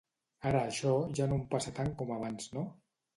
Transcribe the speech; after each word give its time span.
Ara 0.51 0.61
això 0.69 0.93
ja 1.19 1.27
no 1.33 1.37
em 1.39 1.43
passa 1.51 1.73
tant 1.81 1.91
com 1.99 2.15
abans, 2.17 2.49
no? 2.57 2.65